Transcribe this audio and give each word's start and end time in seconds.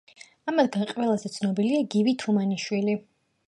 ამათგან 0.51 0.87
ყველაზე 0.93 1.31
ცნობილია 1.35 1.85
გივი 1.97 2.17
თუმანიშვილი. 2.25 3.01